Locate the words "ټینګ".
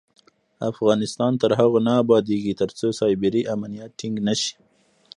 3.99-4.15